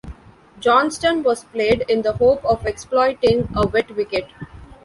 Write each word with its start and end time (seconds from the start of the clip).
Johnston 0.59 1.21
was 1.21 1.43
played 1.43 1.85
in 1.87 2.01
the 2.01 2.13
hope 2.13 2.43
of 2.43 2.65
exploiting 2.65 3.47
a 3.55 3.67
wet 3.67 3.95
wicket. 3.95 4.25